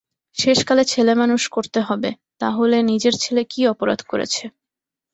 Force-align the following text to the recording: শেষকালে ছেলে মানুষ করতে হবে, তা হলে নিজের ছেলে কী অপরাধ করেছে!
শেষকালে 0.37 0.83
ছেলে 0.85 1.13
মানুষ 1.21 1.41
করতে 1.55 1.79
হবে, 1.87 2.09
তা 2.39 2.47
হলে 2.57 2.77
নিজের 2.91 3.15
ছেলে 3.23 3.41
কী 3.51 3.61
অপরাধ 3.73 3.99
করেছে! 4.11 4.43